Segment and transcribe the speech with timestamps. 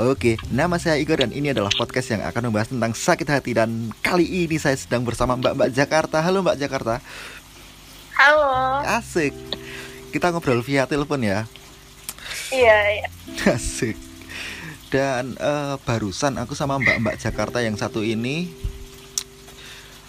[0.00, 3.92] Oke, nama saya Igor dan ini adalah podcast yang akan membahas tentang sakit hati dan
[4.00, 6.24] kali ini saya sedang bersama Mbak-mbak Jakarta.
[6.24, 7.04] Halo Mbak Jakarta.
[8.16, 8.80] Halo.
[8.96, 9.36] Asik.
[10.08, 11.44] Kita ngobrol via telepon ya.
[12.48, 13.06] Iya, iya.
[13.60, 14.00] Asik.
[14.88, 18.48] Dan eh, barusan aku sama Mbak-mbak Jakarta yang satu ini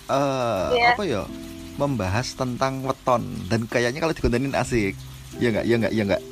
[0.08, 0.96] eh Iya.
[0.96, 1.28] apa ya?
[1.76, 4.96] Membahas tentang weton dan kayaknya kalau dikontenin asik.
[5.36, 5.66] Ya enggak?
[5.68, 5.92] Ya enggak?
[5.92, 6.24] Ya enggak?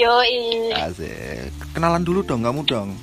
[0.00, 0.72] Yoi.
[0.72, 1.52] Asik.
[1.76, 2.96] Kenalan dulu dong kamu dong.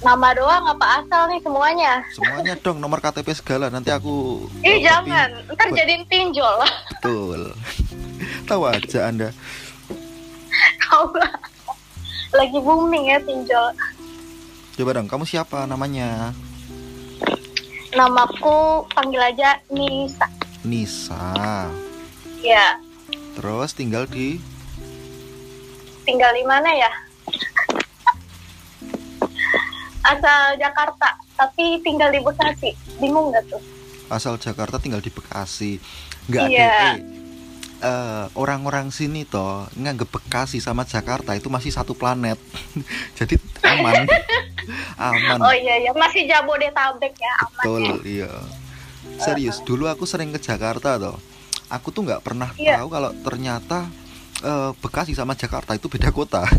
[0.00, 2.00] Nama doang apa asal nih semuanya?
[2.16, 5.28] Semuanya dong nomor KTP segala nanti aku Ih, jangan.
[5.50, 6.62] Ntar jadiin pinjol.
[6.96, 7.52] Betul.
[8.48, 9.28] Tahu aja Anda.
[10.88, 11.20] Tahu.
[12.32, 13.74] Lagi booming ya pinjol.
[14.78, 16.32] Coba dong, kamu siapa namanya?
[17.92, 20.24] Namaku panggil aja Nisa.
[20.64, 21.34] Nisa.
[22.40, 22.80] Ya,
[23.36, 24.38] Terus tinggal di
[26.02, 26.92] tinggal di mana ya?
[30.00, 32.72] Asal Jakarta, tapi tinggal di Bekasi.
[32.98, 33.62] Bingung gak tuh?
[34.10, 35.78] asal Jakarta, tinggal di Bekasi.
[36.26, 36.50] Nggak ada.
[36.50, 36.66] Iya.
[36.66, 36.94] eh,
[37.80, 42.36] eh, orang-orang sini toh nganggep Bekasi sama Jakarta itu masih satu planet.
[43.18, 44.04] Jadi aman.
[45.14, 45.38] aman.
[45.40, 45.94] Oh iya, iya.
[45.94, 47.64] Masih Jabodetabek ya, aman ya.
[47.64, 48.32] Betul, iya.
[49.22, 51.16] Serius, dulu aku sering ke Jakarta toh.
[51.70, 52.82] Aku tuh nggak pernah Iya.
[52.82, 53.86] tahu kalau ternyata
[54.40, 56.42] eh, Bekasi sama Jakarta itu beda kota.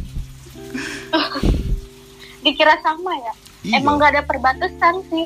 [2.41, 3.33] Dikira sama ya?
[3.61, 3.77] Iya.
[3.77, 5.25] Emang gak ada perbatasan sih.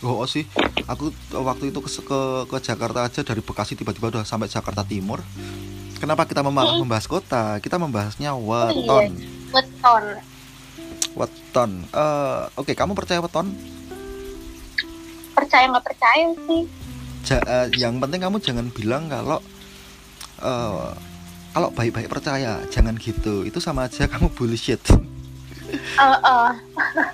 [0.00, 0.48] Oh, oh sih,
[0.86, 5.20] aku waktu itu ke, ke ke Jakarta aja dari Bekasi tiba-tiba udah sampai Jakarta Timur.
[6.00, 7.60] Kenapa kita mema- membahas kota?
[7.60, 9.12] Kita membahasnya weton.
[9.52, 10.04] Weton.
[11.12, 11.70] Weton.
[11.86, 13.52] Eh, Oke, kamu percaya weton?
[15.32, 16.62] Percaya nggak percaya sih?
[17.22, 19.38] Ja- eh, yang penting kamu jangan bilang kalau
[20.42, 20.90] eh,
[21.52, 23.44] kalau baik-baik percaya, jangan gitu.
[23.44, 24.80] Itu sama aja kamu bullshit.
[25.72, 26.50] Eh, eh.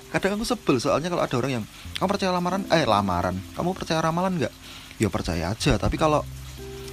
[0.09, 3.99] Kadang aku sebel soalnya kalau ada orang yang kamu percaya lamaran, eh lamaran, kamu percaya
[3.99, 4.53] ramalan nggak?
[4.97, 5.75] Ya percaya aja.
[5.75, 6.23] Tapi kalau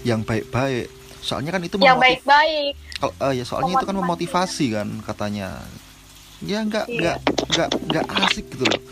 [0.02, 0.90] yang baik-baik,
[1.22, 2.74] soalnya kan itu yang baik-baik.
[2.98, 5.62] Kalau eh, ya soalnya itu kan memotivasi kan katanya.
[6.44, 7.16] Ya nggak Iya.
[7.16, 7.16] nggak
[7.48, 8.82] nggak nggak asik gitu loh.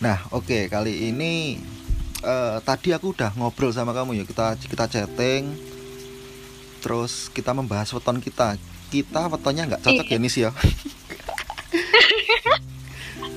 [0.00, 1.60] Nah oke kali ini
[2.22, 5.50] eh, tadi aku udah ngobrol sama kamu ya kita kita chatting,
[6.78, 8.54] terus kita membahas weton kita.
[8.88, 10.12] Kita wetonnya nggak cocok Iya.
[10.12, 10.50] ya Nis ya.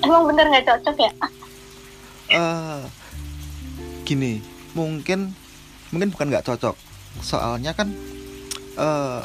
[0.01, 1.11] Emang bener nggak cocok ya?
[2.25, 2.81] eh
[4.03, 4.41] gini
[4.73, 5.31] mungkin
[5.91, 6.73] mungkin bukan nggak cocok
[7.21, 7.93] soalnya kan
[8.73, 9.21] eh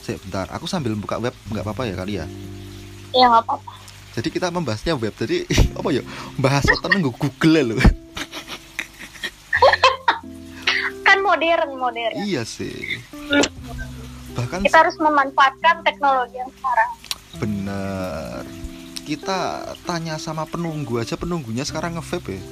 [0.00, 2.24] saya bentar aku sambil buka web nggak apa-apa ya kali ya
[3.12, 3.70] Ya nggak apa-apa.
[4.14, 5.44] jadi kita membahasnya web jadi
[5.78, 6.00] apa ya
[6.36, 7.78] bahas tentang Google loh
[11.36, 12.14] modern modern.
[12.18, 13.00] iya sih
[14.32, 16.90] bahkan Kita harus memanfaatkan teknologi yang sekarang.
[17.36, 18.42] bener
[19.04, 19.38] kita
[19.84, 22.44] tanya sama penunggu aja penunggunya sekarang nge-vape ya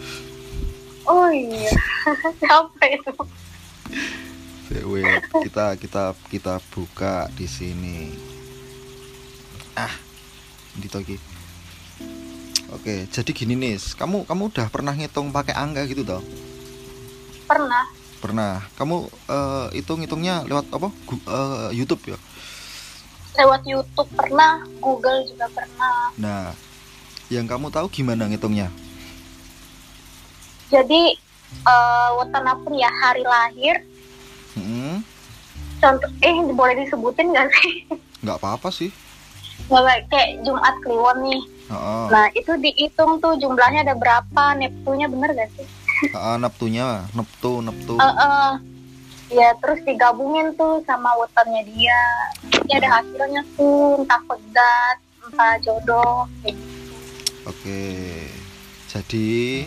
[1.04, 1.68] Oh iya.
[2.40, 3.12] Siapa itu?
[4.82, 8.10] web kita kita kita buka di sini
[9.76, 9.92] ah
[10.74, 11.14] di toki
[12.72, 16.22] oke jadi gini nih kamu kamu udah pernah ngitung pakai angka gitu toh
[17.44, 17.84] Pernah.
[18.24, 18.96] Pernah kamu
[19.28, 22.18] eh, hitung hitungnya lewat apa Gu- eh, YouTube ya
[23.34, 24.62] Lewat YouTube pernah.
[24.78, 26.08] Google juga pernah.
[26.16, 26.54] nah
[27.26, 28.72] yang kamu tahu gimana ngitungnya
[30.66, 31.02] Jadi
[31.60, 33.76] eh weton apa ya hari lahir.
[34.54, 35.02] Hmm,
[35.76, 37.84] Contoh, eh boleh disebutin nggak sih?
[38.24, 38.88] nggak apa-apa sih
[39.66, 40.02] Nggak baik.
[40.08, 41.42] kayak Jumat Kliwon nih.
[41.66, 42.04] Heeh.
[42.08, 45.66] Nah itu dihitung tuh jumlahnya ada berapa, Neptunya bener gak sih?
[46.06, 48.50] Heeh, Neptunya Neptu Neptu Eh, eh.
[49.30, 52.00] Ya terus digabungin tuh sama wetonnya dia.
[52.44, 56.28] Nanti ada hasilnya tuh entah pegat, entah jodoh.
[56.40, 56.94] kayak gitu.
[57.44, 57.84] Oke,
[58.86, 59.64] jadi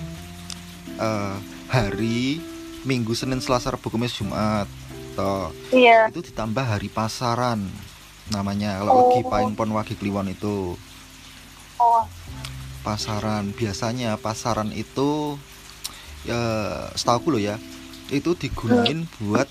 [0.95, 1.35] eh,
[1.67, 2.39] hari
[2.83, 4.69] Minggu, Senin, Selasa, Rabu, Kamis, Jumat,
[5.13, 6.07] toh Iya.
[6.07, 7.65] itu ditambah hari pasaran
[8.27, 8.99] namanya kalau Oh.
[9.03, 10.77] lagi paing pon wagi kliwon itu
[11.77, 12.03] Oh,
[12.81, 15.35] pasaran biasanya pasaran itu
[16.27, 16.39] ya
[16.93, 17.55] setahu lo ya
[18.11, 19.47] itu digunain buat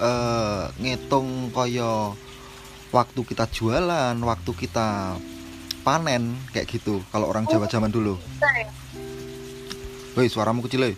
[0.00, 2.12] eh, ngitung koyo
[2.92, 5.16] waktu kita jualan waktu kita
[5.84, 8.68] panen kayak gitu kalau orang Jawa zaman dulu ya.
[10.14, 10.96] Woi suaramu kecil eh.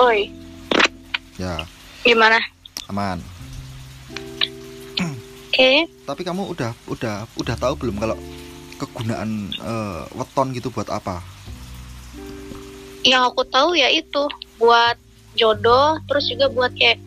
[0.00, 0.32] Oi,
[1.36, 1.60] ya
[2.00, 2.40] gimana?
[2.88, 3.20] aman
[5.50, 5.86] Oke.
[6.08, 8.16] tapi kamu udah udah udah tahu belum kalau
[8.80, 11.20] kegunaan eh, weton gitu buat apa
[13.04, 14.28] Yang aku tahu ya itu
[14.60, 14.96] buat
[15.34, 17.00] jodoh, terus juga buat kayak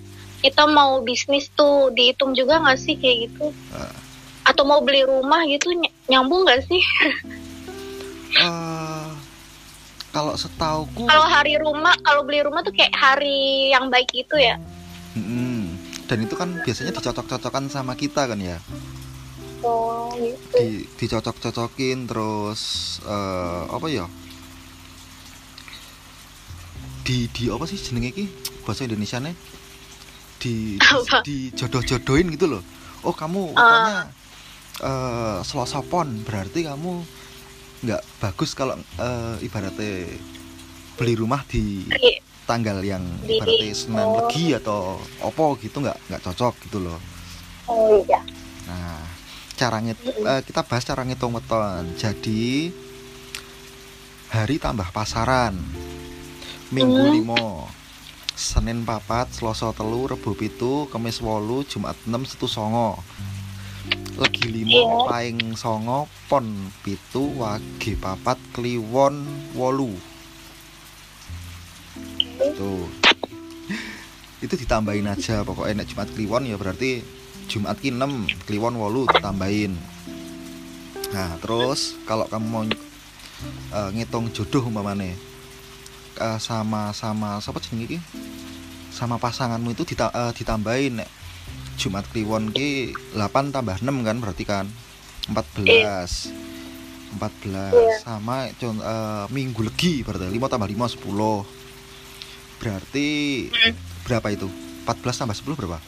[0.43, 3.53] kita mau bisnis tuh dihitung juga nggak sih kayak gitu?
[3.73, 3.95] Eh.
[4.43, 6.83] atau mau beli rumah gitu ny- nyambung nggak sih?
[8.43, 9.07] Eh,
[10.11, 14.59] kalau setauku kalau hari rumah kalau beli rumah tuh kayak hari yang baik itu ya?
[15.15, 15.79] Mm-mm.
[16.09, 18.59] dan itu kan biasanya dicocok-cocokkan sama kita kan ya?
[19.63, 20.57] Oh gitu.
[20.59, 22.61] Di dicocok-cocokin terus
[23.07, 24.05] eh, apa ya
[27.03, 28.25] di di apa sih jenenge iki
[28.63, 29.35] bahasa Indonesia nih
[30.39, 31.19] di Apa?
[31.21, 32.63] di jodoh-jodohin gitu loh
[33.01, 33.59] oh kamu Ah.
[33.59, 33.99] rupanya
[34.73, 36.91] eh selosopon berarti kamu
[37.83, 40.07] nggak bagus kalau eh, ibaratnya
[40.95, 41.83] beli rumah di
[42.43, 44.23] tanggal yang ibaratnya Senin oh.
[44.23, 46.99] Legi atau opo gitu nggak nggak cocok gitu loh
[47.67, 48.19] oh iya
[48.63, 49.03] Nah,
[49.53, 50.23] cara ngit Mm-mm.
[50.23, 51.83] eh, kita bahas cara ngitung weton.
[51.99, 52.71] Jadi
[54.31, 55.59] hari tambah pasaran.
[56.73, 57.13] Minggu Mm.
[57.13, 57.69] limo.
[58.33, 62.97] Senin papat, Selasa telu, Rebo pitu, Kamis wolu, Jumat 6, Setu songo.
[64.17, 65.05] Legi limo, Iya.
[65.05, 66.49] paing songo, pon
[66.81, 69.21] pitu, wage papat, kliwon
[69.53, 69.93] wolu.
[72.57, 72.89] Tuh.
[74.41, 76.99] Itu ditambahin aja pokoknya nek Jumat kliwon ya berarti
[77.47, 79.77] Jumat ki 6, kliwon wolu ditambahin.
[81.13, 85.13] Nah, terus kalau kamu mau eh, ngitung jodoh umpamane
[86.15, 87.99] eh, sama sama siapa jenenge iki?
[88.89, 91.09] Sama pasanganmu itu dita- eh, ditambahin nek
[91.73, 94.65] Jumat kliwon ki 8 tambah 6 kan berarti kan
[95.27, 96.29] 14.
[97.13, 97.97] 14 Iya.
[97.99, 101.45] sama eh, minggu legi berarti 5 tambah 5 10.
[102.57, 103.07] Berarti
[103.49, 103.73] Mm.
[104.03, 104.47] berapa itu?
[104.83, 105.79] 14 tambah 10 berapa?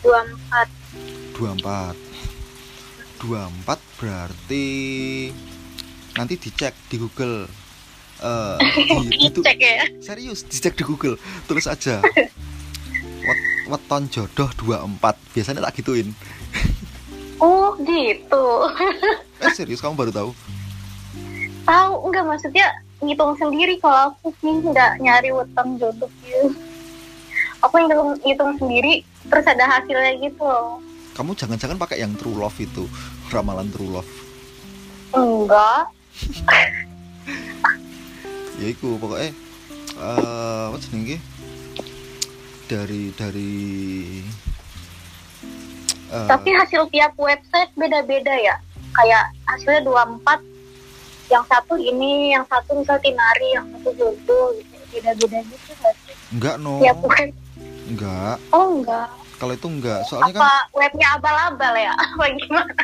[0.00, 0.68] dua empat
[1.36, 1.92] 24
[3.20, 4.68] 24 berarti
[6.10, 7.44] nanti dicek di Google
[8.20, 9.84] di, itu cek ya?
[10.04, 11.16] serius dicek di Google.
[11.48, 12.04] Tulis aja.
[13.20, 16.12] Wet, weton jodoh 24 biasanya tak gituin.
[17.40, 18.44] Oh gitu.
[19.40, 20.30] Eh serius kamu baru tahu?
[21.64, 22.68] Tahu enggak maksudnya
[23.00, 26.52] ngitung sendiri kalau aku sih nggak nyari utang jodoh gitu
[27.60, 30.80] aku ngitung ngitung sendiri terus ada hasilnya gitu loh.
[31.16, 32.88] Kamu jangan-jangan pakai yang true love itu
[33.28, 34.10] ramalan true love.
[35.12, 35.92] Enggak
[38.60, 39.32] ya iku pokoknya
[39.96, 41.16] eh apa jenenge?
[42.68, 43.52] Dari dari
[46.12, 48.56] eh, tapi hasil tiap website beda-beda ya.
[48.94, 50.44] Kayak hasilnya 24
[51.30, 56.14] yang satu ini yang satu misal tinari yang satu jodoh gitu beda-beda gitu nggak sih?
[56.36, 56.84] Enggak no.
[56.84, 57.30] Tiap web
[57.88, 58.36] enggak.
[58.52, 59.08] Oh enggak.
[59.40, 61.92] Kalau itu enggak soalnya kan apa webnya abal-abal ya?
[62.04, 62.74] Apa gimana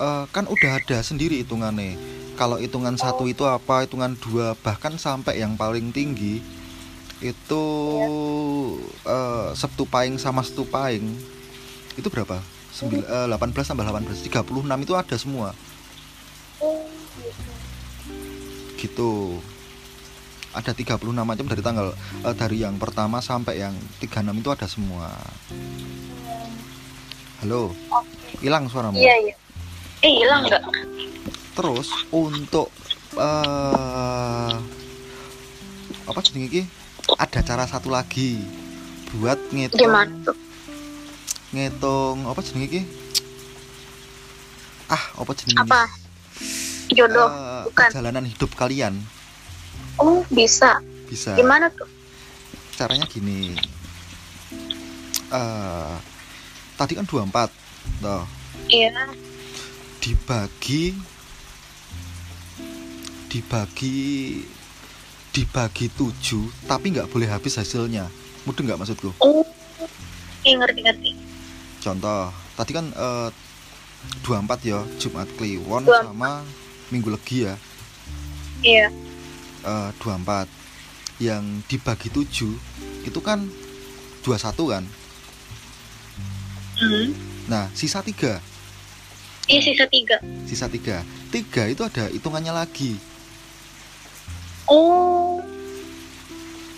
[0.00, 1.96] eh, kan udah ada sendiri hitungannya.
[2.36, 6.44] Kalau hitungan satu itu apa hitungan dua bahkan sampai yang paling tinggi
[7.24, 7.64] itu
[9.08, 11.16] eh, Sabtu Paing sama Sabtu Paing
[11.96, 12.44] itu berapa?
[12.76, 15.48] Sembil, eh, 18 tambah 18 36 itu ada semua.
[18.76, 19.40] Gitu.
[20.56, 21.92] ada 36 macam dari tanggal
[22.24, 25.08] eh, dari yang pertama sampai yang 36 itu ada semua.
[27.44, 27.76] Halo?
[28.40, 28.96] Hilang suaramu?
[28.96, 29.36] Iya iya
[30.06, 30.62] eh hilang nggak?
[31.58, 32.70] Terus untuk
[33.18, 34.54] eh
[36.06, 36.62] apa jenenge iki?
[37.18, 38.38] Ada cara satu lagi
[39.18, 40.38] buat ngitung gimana tuh?
[41.50, 42.82] Ngitung apa jenenge iki?
[44.86, 45.58] Ah apa jenenge?
[45.66, 45.82] Apa?
[46.86, 47.88] Jodoh Eh, bukan?
[47.90, 48.94] perjalanan hidup kalian.
[49.98, 50.78] Oh bisa.
[51.10, 51.34] Bisa.
[51.34, 51.90] Gimana tuh?
[52.78, 53.58] Caranya gini.
[55.34, 55.94] Eh
[56.78, 57.50] tadi kan 24
[57.98, 58.22] toh.
[58.70, 59.10] Iya
[60.06, 60.94] dibagi
[63.26, 63.98] dibagi
[65.34, 68.06] dibagi 7 tapi nggak boleh habis hasilnya.
[68.46, 69.10] Mudah nggak maksudku?
[69.18, 69.42] Oh
[70.46, 71.10] ngerti ngerti.
[71.82, 73.28] Contoh tadi kan eh,
[74.22, 76.06] 24 ya Jumat Kliwon 24.
[76.06, 76.46] sama
[76.94, 77.58] Minggu Legi ya?
[78.62, 78.86] Iya.
[79.66, 80.46] Eh, 24
[81.18, 83.42] yang dibagi 7 itu kan
[84.22, 84.86] 21 kan?
[86.76, 87.08] Hmm.
[87.48, 88.55] nah sisa 3
[89.46, 92.98] iya sisa tiga sisa 3 3 itu ada hitungannya lagi
[94.70, 95.42] oh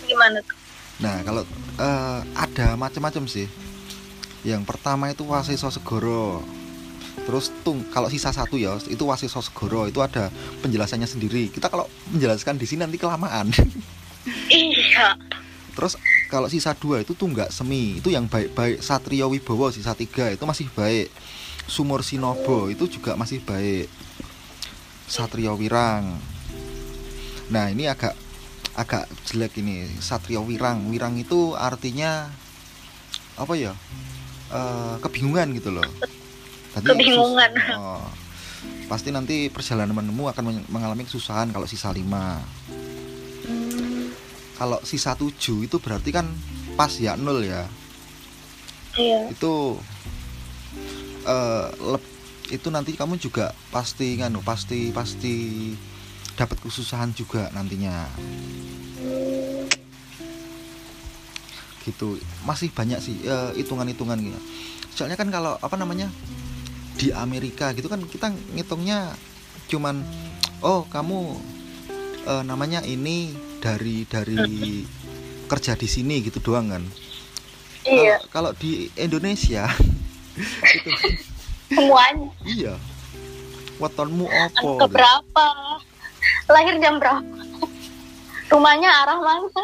[0.05, 0.59] gimana tuh
[0.99, 1.43] Nah, kalau
[1.79, 3.47] eh, ada macam-macam sih.
[4.43, 6.43] Yang pertama itu Wasiso Segoro.
[7.23, 10.27] Terus tung kalau sisa satu ya itu Wasiso Segoro itu ada
[10.63, 11.47] penjelasannya sendiri.
[11.51, 13.51] Kita kalau menjelaskan di sini nanti kelamaan.
[14.51, 15.15] iya
[15.75, 15.95] Terus
[16.27, 20.67] kalau sisa dua itu tunggak semi itu yang baik-baik Satrio Wibowo sisa tiga itu masih
[20.75, 21.07] baik.
[21.69, 23.87] Sumur Sinobo itu juga masih baik.
[25.05, 26.17] Satrio Wirang.
[27.49, 28.13] Nah ini agak
[28.73, 30.85] agak jelek ini Satrio Wirang.
[30.85, 32.29] Wirang itu artinya
[33.33, 33.71] apa ya
[34.49, 35.87] eh, kebingungan gitu loh
[36.69, 37.51] Tadi Kebingungan.
[37.55, 38.03] sus- oh,
[38.85, 42.43] pasti nanti perjalananmu akan men- mengalami kesusahan kalau sisa lima
[43.47, 44.11] Hmm,
[44.53, 46.27] kalau sisa tujuh itu berarti kan
[46.75, 47.63] pas ya nol ya
[48.93, 49.79] iya itu
[51.77, 52.17] lep-
[52.49, 55.33] itu nanti kamu juga pasti nganu pasti pasti
[56.33, 58.09] dapat kesusahan juga nantinya.
[61.85, 62.17] Gitu.
[62.45, 64.39] Masih banyak sih eh, hitungan-hitungan gitu.
[64.93, 66.09] Soalnya kan kalau apa namanya
[66.99, 69.15] di Amerika gitu kan kita ngitungnya
[69.71, 70.03] cuman
[70.65, 71.37] oh kamu
[72.25, 73.31] eh, namanya ini
[73.61, 74.83] dari dari
[75.51, 76.83] kerja di sini gitu doang kan.
[77.85, 78.19] Iya.
[78.29, 79.65] Kalau kalau di Indonesia
[80.77, 80.91] itu
[81.69, 82.29] semuanya.
[82.43, 82.73] Iya.
[83.79, 84.69] Wetonmu gitu.
[84.79, 85.47] keberapa?
[86.51, 87.23] Lahir jam berapa?
[88.49, 89.61] Rumahnya arah mana?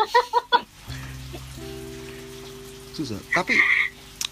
[2.95, 3.19] Susah.
[3.33, 3.59] Tapi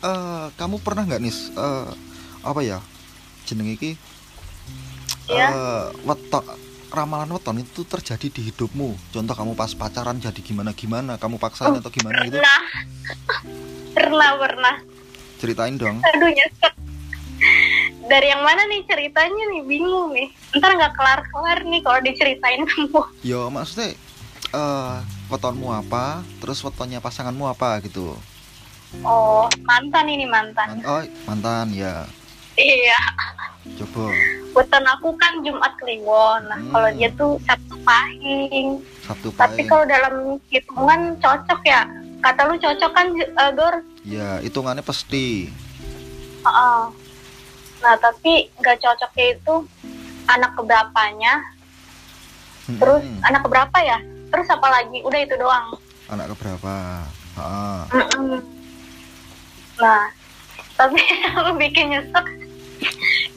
[0.06, 1.92] eh, kamu pernah nggak nis eh,
[2.46, 2.80] apa ya
[3.44, 4.00] jeneng iki?
[5.28, 5.48] Iya.
[5.52, 6.44] eh, weton
[6.94, 8.96] ramalan weton itu terjadi di hidupmu.
[9.12, 12.40] Contoh kamu pas pacaran jadi gimana gimana kamu paksain atau gimana gitu?
[12.40, 12.62] pernah.
[13.94, 14.76] Pernah pernah
[15.44, 16.00] ceritain dong.
[16.02, 16.74] Aduh nyesek.
[18.04, 19.62] Dari yang mana nih ceritanya nih?
[19.66, 20.32] Bingung nih.
[20.54, 23.12] Ntar nggak kelar kelar nih kalau diceritain semua.
[23.22, 23.92] Yo maksudnya
[24.50, 24.96] eh
[25.28, 26.24] wetonmu apa?
[26.40, 28.16] Terus wetonnya pasanganmu apa gitu?
[29.02, 30.80] Oh mantan ini mantan.
[30.80, 32.08] Man- oh mantan ya.
[32.54, 33.00] Iya.
[33.76, 34.14] Coba.
[34.54, 36.46] Weton aku kan Jumat Kliwon.
[36.46, 36.72] Nah Hmm.
[36.72, 38.80] kalau dia tuh Sabtu Pahing.
[39.02, 39.68] Sabtu tapi Pahing.
[39.68, 40.14] kalau dalam
[40.48, 41.84] hitungan cocok ya.
[42.22, 45.48] Kata lu cocok kan eh, Gor ya hitungannya pasti
[46.44, 46.84] Heeh.
[47.80, 49.56] nah tapi nggak cocoknya itu
[50.26, 51.34] anak keberapanya
[52.74, 53.20] terus Mm-mm.
[53.24, 55.76] anak keberapa ya terus apa lagi udah itu doang
[56.08, 58.46] anak keberapa Ah, Mm-mm.
[59.74, 60.06] Nah,
[60.76, 61.02] tapi
[61.34, 62.26] aku bikin nyesek.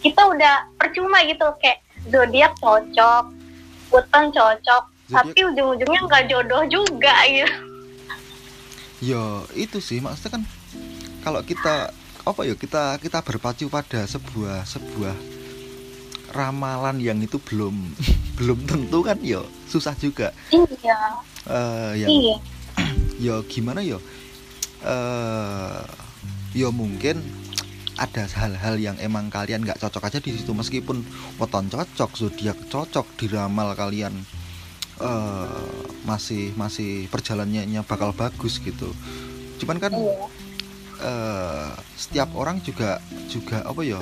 [0.04, 3.24] Kita udah percuma gitu kayak zodiak cocok,
[3.88, 7.56] weton cocok, Zodiak- tapi ujung-ujungnya nggak jodoh juga gitu.
[9.00, 9.24] Ya
[9.56, 10.42] itu sih maksudnya kan
[11.26, 11.90] kalau kita
[12.22, 15.14] apa ya kita kita berpacu pada sebuah sebuah
[16.30, 17.74] ramalan yang itu belum
[18.38, 19.42] belum tentu kan ya?
[19.66, 20.30] Susah juga.
[20.54, 20.94] Iya,
[21.50, 22.36] Eh yang iya.
[23.26, 23.98] ya gimana ya?
[24.86, 25.82] Eh
[26.54, 27.18] ya mungkin
[27.98, 30.54] ada hal-hal yang emang kalian nggak cocok aja di situ.
[30.54, 31.02] Meskipun
[31.42, 34.14] weton cocok zodiak cocok diramal kalian
[35.02, 35.66] eh
[36.06, 38.94] masih masih perjalanannya bakal bagus gitu.
[39.58, 40.45] Cuman kan Iya.
[40.98, 44.00] Eh, setiap orang juga juga apa ya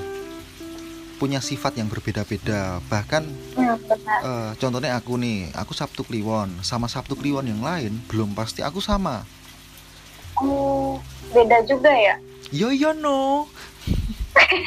[1.15, 3.25] punya sifat yang berbeda-beda bahkan
[3.55, 4.19] Hmm, benar.
[4.21, 8.79] eh, contohnya aku nih aku Sabtu Kliwon sama Sabtu Kliwon yang lain belum pasti aku
[8.79, 9.23] sama
[10.35, 10.99] Oh,
[11.31, 12.19] beda juga ya.
[12.51, 13.47] yo yo no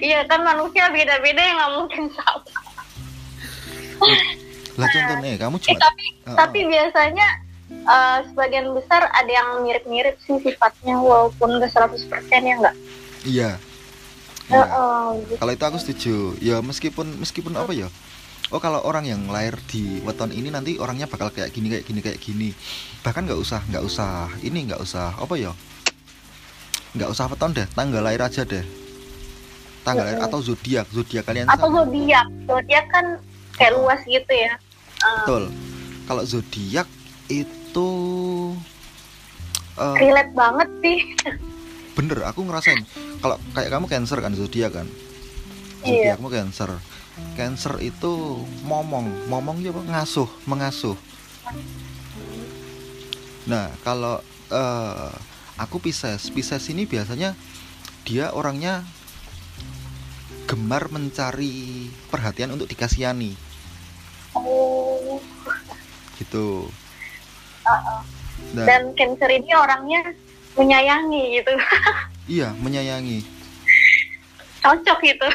[0.00, 2.46] Iya kan manusia beda-beda yang nggak mungkin sama.
[4.72, 7.28] lah contohnya kamu Eh, cuma tapi Eh, tapi biasanya
[7.70, 12.76] eh, sebagian besar ada yang mirip-mirip sih sifatnya walaupun nggak 100% ya nggak.
[13.24, 13.50] iya.
[14.50, 14.66] Iya.
[14.66, 15.34] eh, gitu.
[15.38, 16.14] kalau itu aku setuju.
[16.42, 17.88] Ya meskipun meskipun apa ya?
[18.50, 22.00] Oh kalau orang yang lahir di weton ini nanti orangnya bakal kayak gini kayak gini
[22.02, 22.50] kayak gini.
[23.06, 25.54] Bahkan nggak usah nggak usah ini nggak usah apa ya?
[26.98, 28.66] Nggak usah weton deh tanggal lahir aja deh.
[29.86, 31.86] Tanggal lahir atau zodiak zodiak kalian atau sama.
[31.86, 32.26] zodiak.
[32.50, 33.06] Zodiak kan
[33.54, 34.52] kayak luas gitu ya.
[35.22, 35.54] Betul.
[36.10, 36.90] Kalau zodiak
[37.30, 37.59] itu
[39.78, 40.98] eh, relate banget sih.
[41.94, 42.82] Bener aku ngerasain.
[43.20, 44.88] Kalau kayak kamu cancer kan zodiak kan?
[45.84, 46.16] Iya.
[46.16, 46.70] zodiakmu cancer.
[47.36, 49.06] Cancer itu momong.
[49.28, 50.96] Momong ya ngasuh mengasuh.
[53.46, 55.12] Nah kalau eh,
[55.60, 56.32] aku Pisces.
[56.32, 57.36] Pisces ini biasanya
[58.08, 58.82] dia orangnya
[60.50, 63.38] gemar mencari perhatian untuk dikasihani.
[64.34, 65.22] Oh.
[66.18, 66.66] Gitu
[67.66, 68.00] uh-uh.
[68.54, 70.00] dan dan cancer ini orangnya
[70.58, 71.52] menyayangi gitu.
[72.30, 73.26] Iya menyayangi.
[74.62, 75.26] Cocok gitu.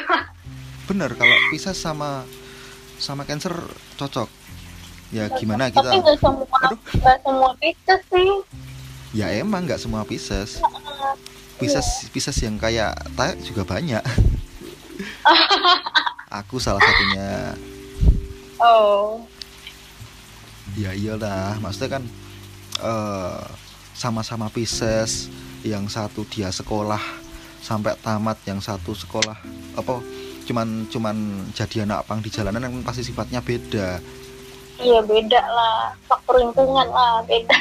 [0.88, 2.24] Bener kalau Pisces sama
[2.96, 3.52] sama Cancer
[4.00, 4.24] cocok.
[5.12, 6.80] Ya gimana tapi kita nggak semua Aduh.
[6.80, 8.30] nggak semua Pisces sih.
[9.12, 10.56] Ya emang nggak semua Pisces.
[11.60, 14.00] Pisces Pisces yang kayak Taek juga banyak.
[16.40, 17.52] Aku salah satunya.
[18.56, 19.20] Oh
[20.76, 22.04] ya iyalah maksudnya kan
[22.84, 23.44] eh,
[23.96, 25.32] sama-sama Pisces
[25.64, 27.00] yang satu dia sekolah
[27.64, 29.34] sampai tamat yang satu sekolah
[29.74, 29.98] apa
[30.46, 31.16] cuman cuman
[31.50, 33.98] jadi anak pang di jalanan kan pasti sifatnya beda.
[34.78, 35.90] Iya beda lah.
[36.06, 37.58] Faktor lingkungan lah beda.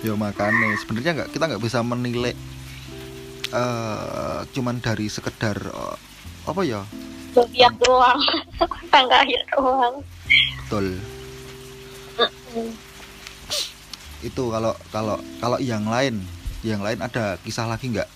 [0.00, 0.72] Ya makanya.
[0.80, 2.32] Sebenarnya nggak kita nggak bisa menilai
[3.52, 5.96] eh cuman dari sekedar eh,
[6.48, 6.80] apa ya?
[7.36, 8.20] Zodiak doang.
[8.92, 10.00] Tanggal lahir doang.
[10.64, 10.96] Betul.
[14.24, 16.24] Itu kalau kalau kalau yang lain
[16.64, 18.08] yang lain ada kisah lagi nggak?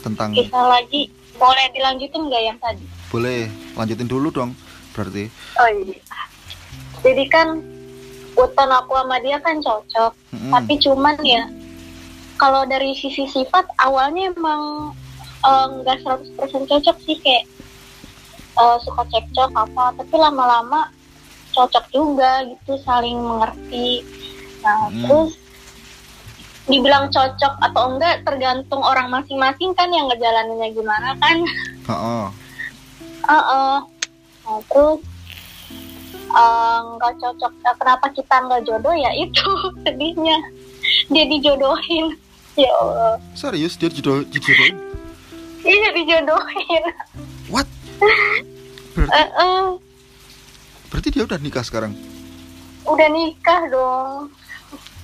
[0.00, 2.84] Tentang kita lagi boleh dilanjutin nggak yang tadi?
[3.12, 3.46] Boleh
[3.76, 4.56] lanjutin dulu dong
[4.96, 5.28] berarti.
[5.60, 6.00] Oh iya.
[7.00, 7.60] Jadi kan
[8.40, 10.52] weton aku sama dia kan cocok Mm-mm.
[10.54, 11.44] tapi cuman ya
[12.40, 14.94] kalau dari sisi sifat awalnya emang
[15.44, 16.00] eh, nggak
[16.40, 17.44] 100% cocok sih kayak
[18.56, 20.88] eh, suka cekcok apa tapi lama-lama
[21.50, 24.02] cocok juga gitu saling mengerti
[24.60, 25.02] nah Hmm.
[25.02, 25.32] terus
[26.64, 31.36] dibilang cocok atau enggak tergantung orang masing-masing kan yang ngejalaninnya gimana kan
[31.84, 32.30] Ha-ha.
[33.20, 33.76] Heeh.
[34.40, 35.00] Nah, terus
[36.30, 37.52] eh, nggak cocok.
[37.60, 39.42] Nah, kenapa kita nggak jodoh ya itu
[39.82, 40.38] sedihnya.
[41.08, 42.14] Dia dijodohin.
[42.54, 43.14] Ya Allah.
[43.32, 44.74] serius dia jodoh dijodohin
[45.60, 46.84] Iya dijodohin.
[47.48, 47.66] what
[48.94, 49.89] berarti Eh, eh, berarti
[51.20, 51.92] dia udah nikah sekarang
[52.88, 54.32] udah nikah dong.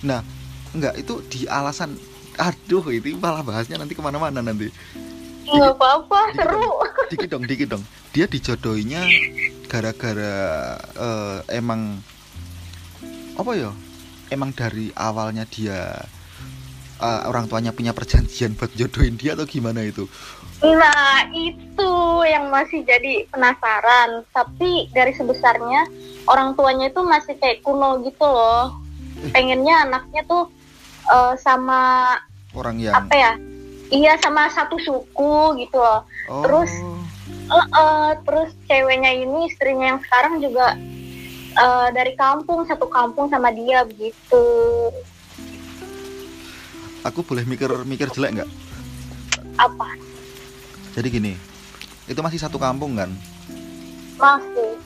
[0.00, 0.25] nah
[0.73, 1.92] enggak itu di alasan
[2.40, 4.73] aduh ini malah bahasnya nanti ke mana-mana nanti
[5.46, 6.73] Nggak apa-apa, seru.
[7.12, 7.85] dikit dong dikit dong
[8.16, 9.04] dia dijodohinya
[9.68, 10.35] gara-gara
[10.96, 12.00] eh, emang
[13.37, 13.70] apa ya
[14.32, 16.00] emang dari awalnya dia
[16.96, 20.08] eh, orang tuanya punya perjanjian buat jodohin dia atau gimana itu
[20.57, 21.93] Nah, itu
[22.25, 24.25] yang masih jadi penasaran.
[24.31, 25.85] Tapi dari sebesarnya
[26.27, 28.73] orang tuanya itu masih kayak kuno gitu loh.
[29.31, 30.49] Pengennya anaknya tuh
[31.07, 32.17] eh, sama
[32.53, 33.33] orang yang apa ya?
[33.87, 36.03] Iya sama satu suku gitu loh.
[36.29, 36.85] oh terus-
[37.27, 40.75] Eh, eh, terus ceweknya ini istrinya yang sekarang juga
[41.55, 44.43] eh, dari kampung satu kampung sama dia begitu.
[47.03, 48.51] aku boleh mikir mikir jelek nggak
[49.57, 49.87] Apa?
[50.96, 51.32] Jadi gini
[52.06, 53.12] itu masih satu kampung kan
[54.16, 54.80] Masih.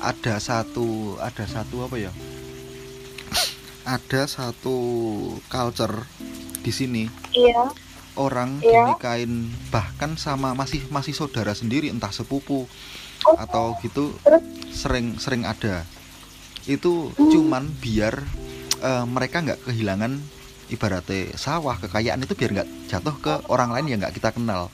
[0.00, 0.86] ada satu
[1.20, 2.12] ada satu apa ya
[3.84, 4.76] ada satu
[5.46, 6.04] culture
[6.60, 7.72] di sini Iya.
[8.14, 8.92] orang Iya.
[8.92, 9.32] dinikahin
[9.68, 12.64] bahkan sama masih masih saudara sendiri entah sepupu
[13.20, 13.36] Oh.
[13.36, 14.40] atau gitu Terus?
[14.72, 15.84] sering sering ada
[16.64, 17.28] itu Hmm.
[17.28, 18.16] cuman biar
[18.80, 20.16] eh, mereka nggak kehilangan
[20.68, 24.72] ibaratnya sawah kekayaan itu biar nggak jatuh ke orang lain yang nggak kita kenal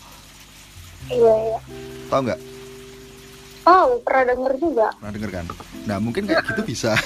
[1.06, 1.58] Iya, iya.
[2.06, 2.40] tau nggak
[3.66, 4.86] Oh, pernah denger juga.
[4.94, 5.44] pernah denger kan
[5.84, 6.94] nah mungkin kayak gitu bisa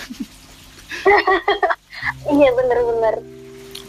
[2.26, 3.14] Iya, bener-bener.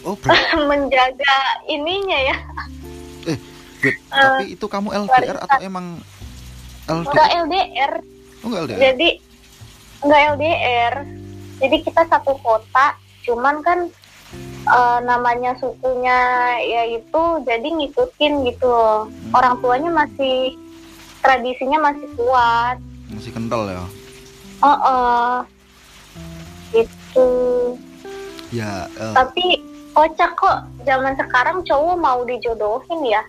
[0.02, 0.16] oh
[0.70, 1.36] Menjaga
[1.66, 2.38] ininya ya.
[3.82, 5.98] Wait, tapi itu kamu LDR atau emang
[6.86, 7.94] Enggak LDR LDR.
[8.38, 9.10] oh nggak LDR Jadi
[10.02, 10.94] enggak LDR.
[11.58, 13.80] Jadi kita satu kota, cuman kan
[14.72, 16.20] eh, namanya sukunya
[16.64, 19.08] yaitu jadi ngikutin gitu loh.
[19.08, 19.32] Hmm.
[19.36, 20.56] Orang tuanya masih
[21.22, 22.78] tradisinya masih kuat.
[23.12, 23.84] masih kental ya
[24.64, 25.34] Oh, oh.
[26.72, 27.30] gitu.
[28.54, 29.60] ya eh, Tapi
[29.92, 30.58] kocak kok
[30.88, 33.22] zaman sekarang cowok mau dijodohin ya.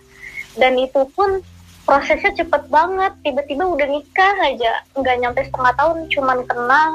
[0.55, 1.41] Dan itu pun
[1.83, 3.11] prosesnya cepet banget.
[3.25, 4.85] Tiba-tiba udah nikah aja.
[4.95, 6.89] Nggak nyampe setengah tahun, cuman kenal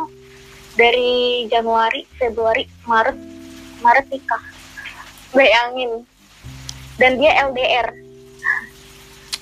[0.78, 3.18] dari Januari, Februari, Maret,
[3.78, 4.42] Maret nikah.
[5.30, 6.02] Bayangin.
[6.94, 7.88] Dan dia LDR.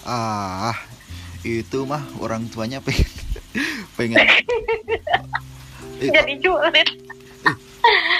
[0.05, 0.71] ah
[1.43, 3.11] itu mah orang tuanya pengen
[3.97, 4.23] pengen
[5.99, 6.87] Eh, Jadi julid.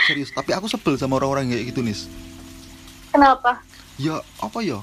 [0.03, 2.11] serius tapi aku sebel sama orang-orang kayak gitu nis
[3.09, 3.63] Kenapa?
[3.97, 4.83] ya apa ya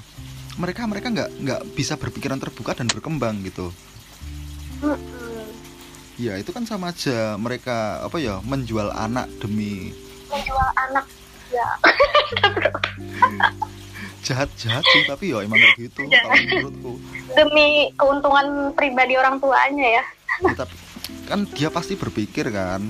[0.56, 3.76] mereka mereka nggak nggak bisa berpikiran terbuka dan berkembang gitu
[4.80, 5.44] Mm-mm.
[6.16, 9.92] ya itu kan sama aja mereka apa ya menjual anak demi
[10.34, 11.06] Menjual anak.
[11.48, 11.68] Ya.
[14.24, 16.24] jahat jahat sih tapi ya emang kayak gitu Jahat.
[16.26, 16.92] kalau menurutku
[17.30, 20.04] Demi keuntungan pribadi orang tuanya ya.
[20.42, 20.76] Ya, tapi
[21.28, 22.82] kan dia pasti berpikir kan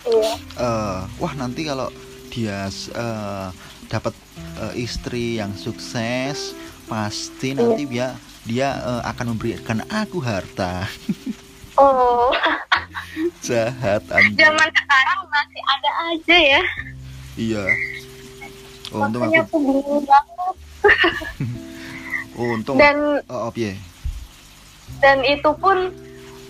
[0.00, 0.32] Iya.
[0.56, 1.92] eh wah nanti kalau
[2.26, 3.48] dia eh,
[3.86, 4.16] dapat
[4.58, 6.56] eh, istri yang sukses
[6.88, 10.88] pasti nanti dia dia eh, akan memberikan aku harta
[11.76, 12.32] Oh,
[13.40, 16.62] jahat anjing zaman sekarang masih ada aja ya.
[17.40, 17.64] iya
[18.92, 20.54] oh, untung aku aku bingung banget.
[22.36, 22.96] oh, untung Dan
[23.28, 23.76] oh, oh piye?
[25.00, 25.94] dan itu pun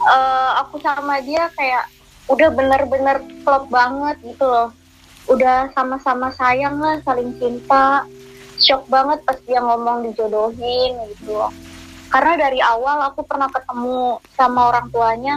[0.01, 1.87] eh, aku sama dia kayak
[2.31, 4.71] udah bener-bener klop banget gitu loh.
[5.27, 8.07] Udah sama-sama sayang lah, saling cinta.
[8.61, 11.51] Shock banget pas dia ngomong dijodohin gitu loh.
[12.11, 15.37] Karena dari awal aku pernah ketemu sama orang tuanya,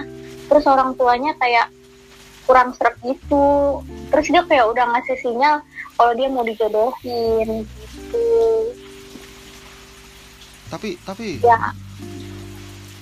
[0.53, 1.73] terus orang tuanya kayak
[2.45, 3.81] kurang seret gitu.
[4.13, 5.65] Terus dia kayak udah ngasih sinyal
[5.97, 8.25] kalau dia mau dijodohin gitu.
[10.69, 11.73] Tapi tapi ya.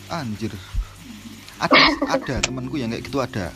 [0.08, 0.56] Anjir.
[1.60, 1.76] Ada
[2.16, 3.52] ada temanku yang kayak gitu ada.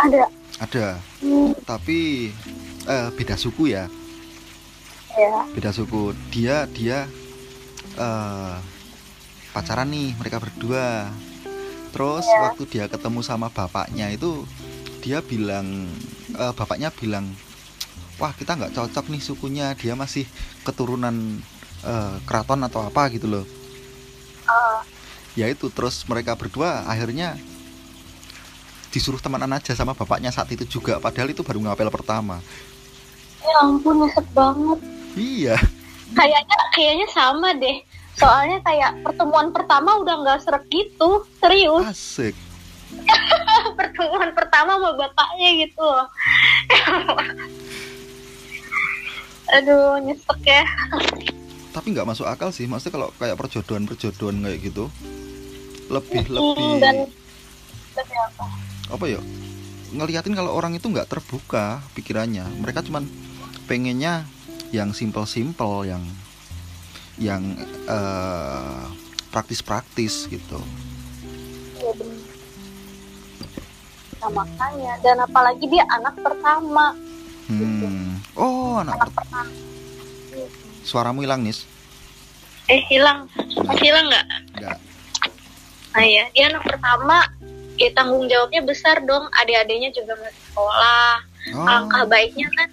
[0.00, 0.24] Ada.
[0.64, 0.86] Ada.
[1.20, 2.32] Hmm, tapi
[2.88, 3.84] eh, beda suku ya.
[5.12, 5.44] Ya.
[5.52, 6.16] Beda suku.
[6.32, 7.04] Dia dia
[8.00, 8.56] eh,
[9.52, 11.12] pacaran nih mereka berdua
[11.98, 12.46] terus Ya.
[12.46, 14.46] waktu dia ketemu sama bapaknya itu
[15.02, 15.90] dia bilang
[16.30, 17.26] eh, bapaknya bilang
[18.22, 19.66] wah kita nggak cocok nih sukunya.
[19.74, 20.22] Dia masih
[20.62, 21.42] keturunan
[21.82, 23.42] eh, keraton atau apa gitu loh.
[24.46, 24.86] Ah,
[25.34, 27.34] ya itu terus mereka berdua akhirnya
[28.94, 31.02] disuruh temenan aja sama bapaknya saat itu juga.
[31.02, 32.38] Padahal itu baru ngapel pertama.
[33.42, 34.78] Ya ampun nyesek banget.
[35.18, 35.58] Iya.
[36.14, 37.87] Kayaknya kayaknya sama deh
[38.18, 41.86] soalnya kayak pertemuan pertama udah nggak seret gitu serius.
[41.86, 42.34] Asik.
[43.78, 45.84] Pertemuan pertama sama bapaknya gitu
[49.54, 50.64] aduh nyesek ya.
[51.72, 54.88] Tapi nggak masuk akal sih maksudnya kalau kayak perjodohan perjodohan kayak gitu
[55.88, 56.96] lebih Hmm, lebih dan
[57.96, 58.44] tapi apa?
[58.92, 59.20] Apa ya?
[59.88, 62.44] Ngeliatin kalau orang itu nggak terbuka pikirannya.
[62.60, 63.08] Mereka cuman
[63.64, 64.28] pengennya
[64.68, 66.04] yang simple-simple yang
[67.18, 67.42] yang
[67.86, 68.82] eh,
[69.34, 70.58] praktis-praktis gitu.
[71.78, 71.92] Ya.
[74.18, 76.94] Nah, makanya dan apalagi dia anak pertama.
[77.48, 78.20] Hmm.
[78.36, 79.52] oh anak anak per- pertama.
[80.84, 81.64] Suaramu hilang nis?
[82.68, 83.24] Eh hilang.
[83.64, 84.26] Masih hilang nggak?
[84.60, 84.78] Nggak.
[85.96, 87.24] Nah ya dia anak pertama.
[87.78, 89.30] Ya tanggung jawabnya besar dong.
[89.38, 91.12] Adik-adiknya juga masih sekolah.
[91.54, 91.64] Oh.
[91.64, 92.68] Alangkah baiknya kan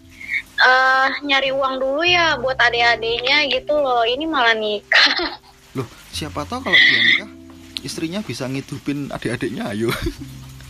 [0.55, 4.07] eh nyari uang dulu ya buat adik-adiknya gitu loh.
[4.07, 5.39] Ini malah nikah.
[5.75, 7.29] Loh siapa tahu kalau dia nikah
[7.83, 9.93] istrinya bisa ngidupin adik-adiknya ayo.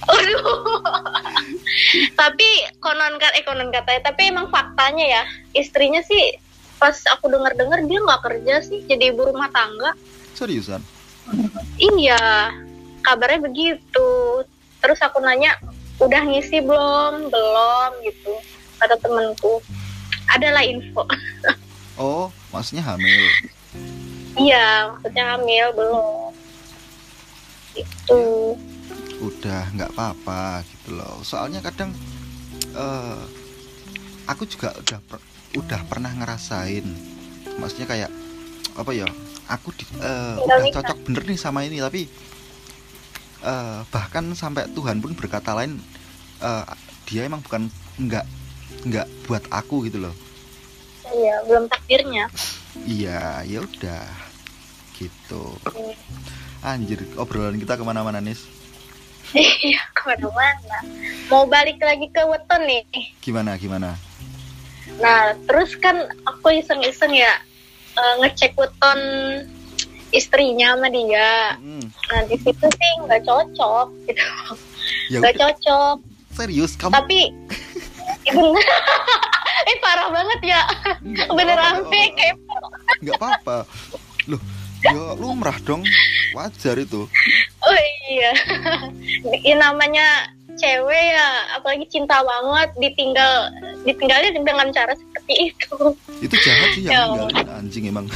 [0.05, 0.83] Aduh.
[2.19, 2.45] tapi
[2.83, 5.23] konon kata eh konon katanya tapi emang faktanya ya.
[5.55, 6.35] Istrinya sih
[6.75, 9.95] pas aku dengar dengar dia nggak kerja sih jadi ibu rumah tangga.
[10.35, 10.83] Seriusan?
[11.79, 12.51] Iya
[13.05, 14.43] kabarnya begitu.
[14.83, 15.55] Terus aku nanya
[16.01, 17.31] udah ngisi belum?
[17.31, 18.33] Belum gitu
[18.85, 19.59] kata temanku.
[20.29, 21.01] Adalah info.
[21.95, 23.23] Oh maksudnya hamil?
[24.35, 26.31] Iya maksudnya hamil belum.
[27.75, 28.21] Itu
[29.17, 31.19] udah nggak apa-apa gitu loh.
[31.21, 31.91] Soalnya kadang
[32.75, 33.21] eh
[34.25, 36.83] aku juga udah per- udah pernah ngerasain.
[37.55, 38.11] Maksudnya kayak
[38.75, 39.07] apa ya
[39.47, 40.83] aku di- Tinggal udah nikah.
[40.83, 42.11] cocok bener nih sama ini tapi
[43.39, 45.79] eh, bahkan sampai Tuhan pun berkata lain
[46.41, 46.65] eh,
[47.07, 48.25] dia emang bukan nggak
[48.81, 50.15] nggak buat aku gitu loh.
[51.07, 52.25] Iya belum takdirnya.
[52.81, 54.05] Iya ya udah.
[54.93, 55.43] Gitu.
[56.59, 58.43] Anjir obrolan kita ke mana-mana nis?
[59.35, 60.77] Iya ke mana-mana.
[61.27, 62.83] Mau balik lagi ke weton nih.
[63.19, 63.97] Gimana gimana?
[64.95, 67.33] Nah, terus kan aku iseng-iseng ya
[67.93, 68.99] eh, ngecek weton
[70.09, 71.57] istrinya sama dia.
[71.59, 74.25] Mm, Nah, di situ sih nggak cocok gitu.
[75.09, 75.97] ya Nggak udah, cocok.
[76.31, 77.19] serius kamu Tapi
[78.27, 78.65] bener.
[79.69, 80.61] eh parah banget ya.
[81.01, 81.91] Nggak Beneran apa-apa.
[81.91, 82.35] sih kayak
[82.97, 83.57] nggak apa-apa
[84.25, 84.41] loh
[84.81, 85.81] ya lumrah dong
[86.31, 87.09] wajar itu
[87.59, 88.31] oh iya.
[89.35, 93.49] Ini namanya cewek ya, apalagi cinta banget ditinggal
[93.83, 95.75] ditinggalnya dengan cara seperti itu.
[96.21, 98.05] itu jahat sih Ya yang ninggalin anjing emang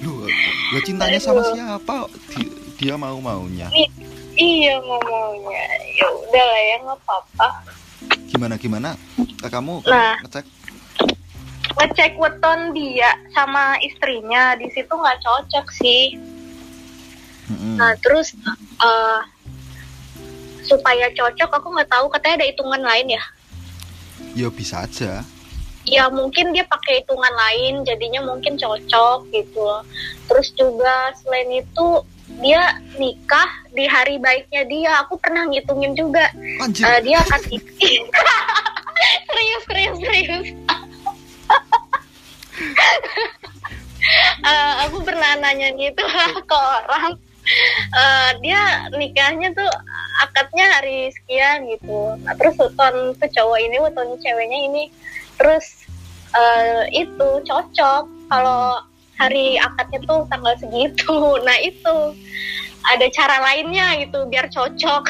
[0.00, 0.24] loh
[0.72, 2.48] lah cintanya sama siapa Di-
[2.78, 3.68] dia mau maunya
[4.40, 5.64] Iya ngomongnya.
[5.94, 7.48] Ya udah lah ya nggak apa-apa.
[8.30, 8.90] gimana gimana
[9.44, 10.16] Eh, kamu Nah.
[10.24, 10.46] ngecek
[11.76, 16.16] ngecek weton dia sama istrinya di situ nggak cocok sih.
[17.52, 17.76] Mm-mm.
[17.76, 18.32] Nah terus
[18.80, 19.20] eh,
[20.64, 23.24] supaya cocok aku nggak tahu katanya ada hitungan lain ya.
[24.32, 25.20] ya bisa aja
[25.84, 29.64] Ya mungkin dia pakai hitungan lain jadinya mungkin cocok gitu.
[30.28, 31.86] Terus juga selain itu
[32.38, 34.92] dia nikah di hari baiknya dia.
[35.06, 36.30] Aku pernah ngitungin juga.
[36.62, 37.40] anjir Eh, dia akan
[39.30, 40.48] serius serius serius.
[44.40, 46.02] Eh, aku pernah nanya gitu
[46.50, 47.14] ke orang
[47.90, 49.66] Eh, dia nikahnya tuh
[50.22, 54.84] akadnya hari sekian gitu nah, terus weton tuh cowok ini weton ceweknya ini
[55.34, 55.88] terus
[56.30, 58.78] eh, itu cocok kalau
[59.20, 61.14] hari akadnya tuh tanggal segitu.
[61.46, 61.96] Nah itu.
[62.80, 65.04] Ada cara lainnya gitu biar cocok.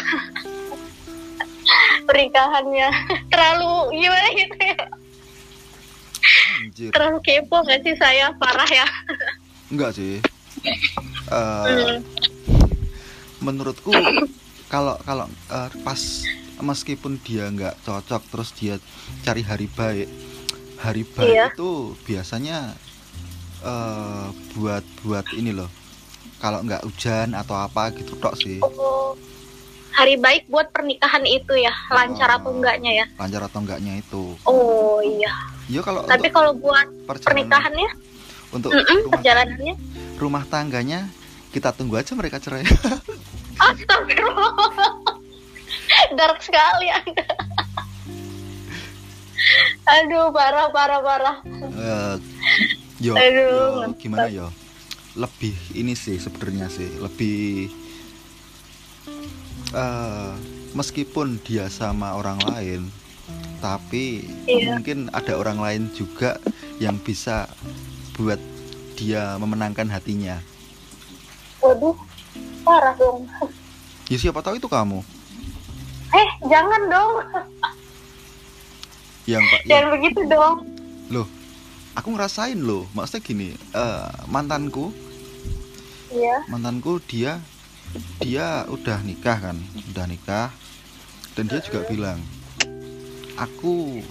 [2.10, 2.88] Pernikahannya.
[3.30, 4.78] Terlalu gimana gitu ya?
[6.58, 6.90] Anjir.
[6.90, 8.34] Terlalu kepo nggak sih saya?
[8.34, 8.86] Parah ya.
[9.70, 10.18] Enggak sih.
[11.30, 12.02] Hmm.
[13.40, 13.94] menurutku
[14.68, 15.96] kalau kalau eh, pas
[16.60, 18.76] meskipun dia nggak cocok terus dia
[19.24, 20.10] cari hari baik
[20.76, 21.46] hari baik Iya.
[21.54, 22.76] itu biasanya
[23.60, 25.68] eh buat buat ini loh
[26.36, 29.12] kalau nggak hujan atau apa gitu tok sih Oh,
[29.92, 32.36] hari baik buat pernikahan itu ya, lancar Oh.
[32.40, 33.06] atau enggaknya ya?
[33.14, 35.34] lancar atau enggaknya itu Oh iya.
[35.66, 37.90] ya kalau Tapi kalau buat pernikahannya,
[38.50, 39.74] untuk mm-mm, rumah, perjalanannya,
[40.16, 41.00] rumah tangganya
[41.50, 42.64] kita tunggu aja mereka cerai
[43.60, 44.56] astagfirullah.
[46.10, 47.26] Dark sekali Anda.
[49.92, 51.36] Aduh, parah, parah, parah.
[51.44, 52.14] Eh,
[53.00, 54.46] yo, Aduh, yo, gimana yo
[55.12, 57.66] lebih ini sih sebenarnya sih lebih
[59.72, 60.32] eh
[60.72, 62.86] meskipun dia sama orang lain
[63.58, 64.74] tapi Iya.
[64.74, 66.38] mungkin ada orang lain juga
[66.78, 67.50] yang bisa
[68.14, 68.38] buat
[68.94, 70.38] dia memenangkan hatinya
[71.60, 71.92] Waduh,
[72.62, 73.26] parah dong.
[74.06, 75.02] ya siapa tahu itu kamu
[76.10, 77.12] Eh, jangan dong.
[79.24, 80.54] yang pak yang, Jangan begitu dong.
[82.00, 84.90] Aku ngerasain loh maksudnya gini eh, mantanku
[86.10, 86.42] Iya.
[86.50, 87.38] mantanku dia
[88.18, 89.56] dia udah nikah kan
[89.92, 90.50] udah nikah
[91.36, 92.18] dan dia juga bilang
[93.36, 94.02] aku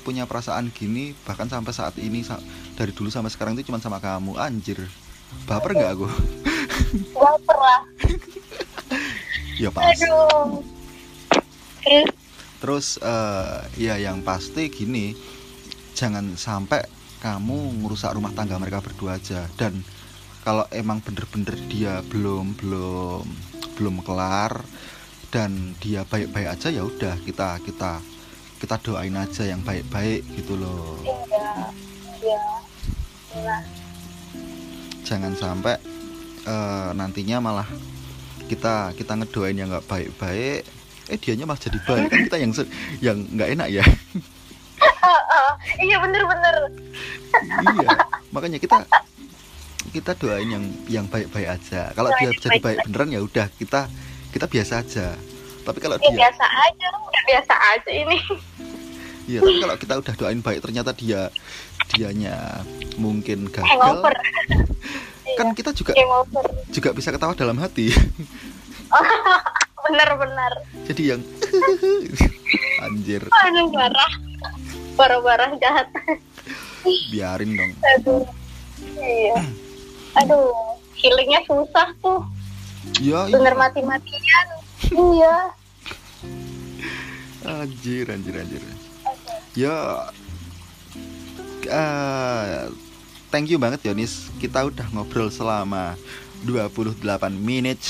[0.00, 2.40] punya perasaan gini bahkan sampai saat ini sa-
[2.74, 4.80] dari dulu sampai sekarang itu cuma sama kamu anjir
[5.44, 6.08] baper nggak aku
[6.94, 7.80] Baper lah.
[9.62, 10.62] ya pas Aduh.
[11.82, 12.06] Terus,
[12.56, 15.12] terus eh, ya yang pasti gini
[15.92, 16.86] jangan sampai
[17.24, 19.80] kamu ngerusak rumah tangga mereka berdua aja dan
[20.44, 23.24] kalau emang bener-bener dia belum belum
[23.80, 24.60] belum kelar
[25.32, 28.04] dan dia baik-baik aja ya udah kita kita
[28.60, 31.16] kita doain aja yang baik-baik gitu loh iya.
[32.20, 32.40] Iya.
[33.40, 33.56] Iya.
[35.00, 35.80] jangan sampai
[36.44, 37.68] eh, nantinya malah
[38.52, 40.60] kita kita ngedoain yang nggak baik-baik
[41.08, 42.52] eh dianya malah jadi baik kan kita yang
[43.00, 43.84] yang nggak enak ya.
[45.76, 46.56] Iya, bener-bener.
[47.74, 47.90] iya
[48.30, 48.86] makanya kita
[49.90, 53.86] kita doain yang yang baik-baik aja kalau dia jadi baik beneran ya udah kita
[54.30, 55.06] kita biasa aja
[55.62, 56.88] tapi kalau Ya dia biasa aja,
[57.24, 58.18] biasa aja ini.
[59.24, 61.26] iya tapi kalau kita udah doain baik ternyata dia
[61.90, 62.62] dianya
[62.96, 64.14] mungkin gagal Hangover.
[65.38, 66.44] kan kita juga Hangover.
[66.68, 67.90] juga bisa ketawa dalam hati
[69.84, 70.52] Bener-bener.
[70.86, 71.20] jadi yang
[72.84, 74.12] anjir Aduh, parah.
[74.94, 75.88] Parah-parah jahat.
[77.08, 78.22] biarin dong Aduh.
[78.94, 79.36] Iya.
[80.20, 80.52] Aduh,
[80.94, 82.20] healingnya susah tuh.
[83.00, 83.60] ya Bener iya.
[83.60, 84.46] mati-matian.
[84.92, 85.36] Iya.
[87.44, 88.62] anjir anjir anjir
[89.52, 90.08] ya
[91.64, 92.64] eh,
[93.28, 95.92] thank you banget Yonis kita udah ngobrol selama
[96.44, 97.00] 28
[97.36, 97.80] menit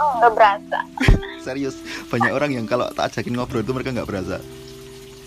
[0.00, 0.78] Oh, nggak berasa.
[1.44, 1.76] serius
[2.08, 4.36] banyak orang yang kalau tak ajakin ngobrol itu mereka nggak berasa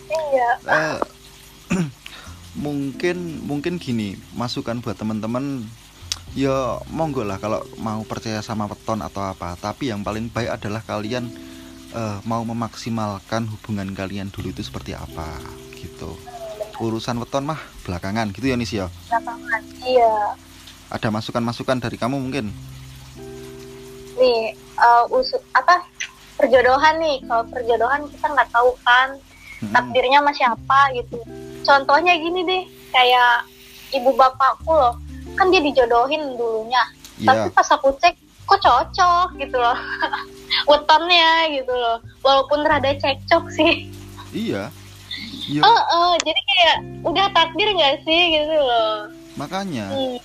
[0.09, 0.49] Iya.
[0.65, 0.97] Eh,
[2.65, 5.65] mungkin mungkin gini masukan buat teman-teman
[6.35, 10.79] ya monggo lah kalau mau percaya sama weton atau apa tapi yang paling baik adalah
[10.83, 11.27] kalian
[11.91, 15.27] eh, mau memaksimalkan hubungan kalian dulu itu seperti apa
[15.75, 16.15] gitu
[16.79, 19.61] urusan weton mah belakangan gitu ya Nis ya Belakangan.
[19.83, 20.13] Iya.
[20.91, 22.51] ada masukan-masukan dari kamu mungkin
[24.15, 25.83] Nih, eh, usut apa
[26.39, 27.19] perjodohan nih.
[27.27, 29.19] Kalau perjodohan kita nggak tahu kan.
[29.63, 31.17] Takdirnya sama siapa gitu.
[31.61, 33.47] Contohnya gini deh, kayak
[33.91, 34.95] ibu bapakku loh,
[35.33, 36.83] kan dia dijodohin dulunya.
[37.15, 38.13] Iya, Tapi pas aku cek,
[38.45, 39.77] kok cocok gitu loh.
[40.69, 41.97] Wetonnya gitu loh.
[42.21, 43.89] Walaupun rada cekcok sih.
[44.35, 44.69] iya,
[45.47, 45.61] iya.
[45.61, 49.09] Oh, oh, jadi kayak udah takdir nggak sih gitu loh.
[49.35, 50.17] Makanya, Hmm,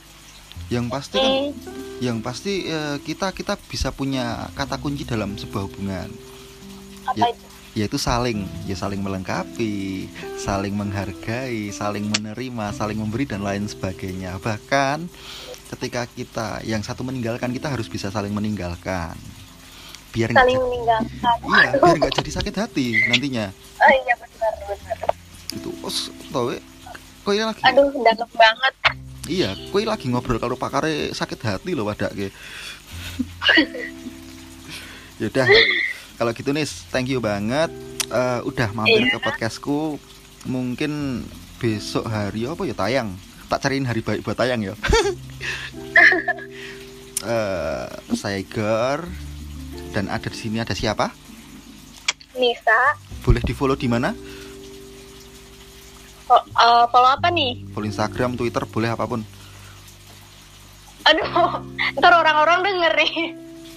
[0.68, 1.50] yang pasti kan, hmm.
[1.98, 6.10] yang pasti eh, kita kita bisa punya kata kunci dalam sebuah hubungan.
[7.06, 7.26] Apa Ya.
[7.32, 7.46] itu?
[7.70, 14.42] Yaitu saling ya saling melengkapi saling menghargai saling menerima saling memberi dan lain sebagainya.
[14.42, 15.06] Bahkan
[15.70, 19.14] ketika kita yang satu meninggalkan kita harus bisa saling meninggalkan.
[20.10, 21.36] Biar Saling jadi- meninggalkan.
[21.46, 23.46] iya biar nggak jadi sakit hati nantinya.
[23.54, 24.96] Oh iya benar benar.
[25.54, 25.70] gitu.
[25.86, 25.92] Oh
[26.30, 26.58] tau we,
[27.22, 27.62] kowe lagi?
[27.62, 28.74] Aduh, dalam banget.
[29.30, 32.34] iya kowe lagi ngobrol kalau pakare sakit hati loh wadak ke
[35.22, 35.46] yaudah
[36.20, 37.72] kalau gitu nih thank you banget.
[38.12, 39.16] Eh, udah mampir Iya.
[39.16, 39.96] ke podcastku.
[40.44, 41.24] Mungkin
[41.56, 43.16] besok hari apa ya tayang?
[43.48, 44.76] Tak cariin hari baik buat tayang ya.
[47.20, 48.40] Eh, saya
[49.92, 51.12] dan ada di sini ada siapa?
[52.32, 54.16] Nisa, boleh di follow di mana?
[56.24, 57.60] Fo- eh, follow apa nih?
[57.76, 59.20] follow Instagram Twitter boleh apa pun.
[61.04, 61.60] Aduh,
[62.00, 63.12] ntar orang-orang denger nih.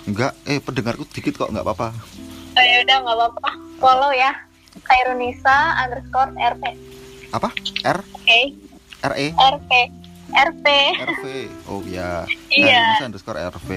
[0.08, 1.92] enggak eh pendengarku dikit kok nggak apa-apa
[2.54, 3.50] oh, ya udah nggak apa-apa.
[3.82, 4.32] Follow ya.
[4.82, 6.64] Kairunisa underscore RP
[7.34, 7.50] apa?
[7.82, 8.00] R?
[8.14, 8.40] Oke
[9.02, 9.28] R E?
[9.34, 9.72] RP
[10.34, 10.66] RP
[11.02, 11.24] RV
[11.70, 13.02] oh ya Iya.
[13.02, 13.70] Nah, underscore RV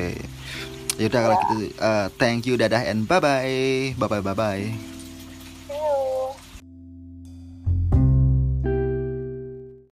[0.96, 4.64] ya udah kalau gitu eh, thank you dadah and bye bye bye bye bye bye